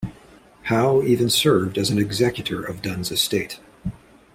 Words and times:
Howe 0.63 1.03
even 1.03 1.29
served 1.29 1.77
as 1.77 1.91
an 1.91 1.99
Executor 1.99 2.63
of 2.63 2.81
Dunn's 2.81 3.11
estate. 3.11 3.59